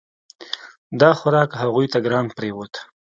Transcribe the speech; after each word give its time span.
دا 1.01 1.09
خوراک 1.19 1.49
هغوی 1.61 1.87
ته 1.93 1.97
ګران 2.05 2.25
پریوت. 2.35 2.73